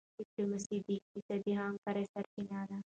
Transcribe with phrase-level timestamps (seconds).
[0.19, 2.77] ډيپلوماسي د اقتصادي همکارۍ سرچینه ده.